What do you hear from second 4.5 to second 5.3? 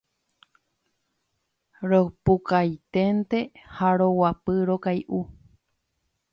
rokay'u.